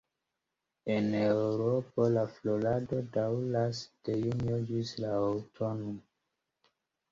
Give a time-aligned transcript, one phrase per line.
[0.93, 5.97] En Eŭropo la florado daŭras de junio ĝis la aŭtuno.